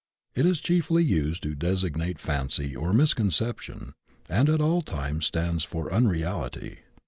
[0.33, 3.93] It is chiefly used to designate fancy or misconception
[4.27, 6.77] and at all times stands for un reality.